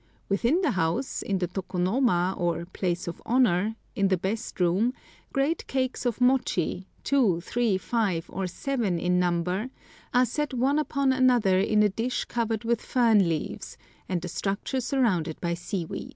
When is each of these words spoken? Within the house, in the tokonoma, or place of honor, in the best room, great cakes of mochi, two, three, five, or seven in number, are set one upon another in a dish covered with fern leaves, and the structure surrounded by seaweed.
Within 0.29 0.61
the 0.61 0.71
house, 0.71 1.21
in 1.21 1.37
the 1.37 1.47
tokonoma, 1.47 2.33
or 2.35 2.65
place 2.65 3.07
of 3.07 3.21
honor, 3.23 3.75
in 3.95 4.07
the 4.07 4.17
best 4.17 4.59
room, 4.59 4.95
great 5.31 5.67
cakes 5.67 6.07
of 6.07 6.19
mochi, 6.19 6.87
two, 7.03 7.39
three, 7.41 7.77
five, 7.77 8.25
or 8.27 8.47
seven 8.47 8.97
in 8.97 9.19
number, 9.19 9.69
are 10.11 10.25
set 10.25 10.55
one 10.55 10.79
upon 10.79 11.13
another 11.13 11.59
in 11.59 11.83
a 11.83 11.89
dish 11.89 12.25
covered 12.25 12.63
with 12.63 12.81
fern 12.81 13.29
leaves, 13.29 13.77
and 14.09 14.23
the 14.23 14.27
structure 14.27 14.81
surrounded 14.81 15.39
by 15.39 15.53
seaweed. 15.53 16.09